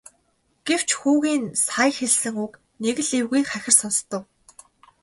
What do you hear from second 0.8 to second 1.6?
хүүгийн нь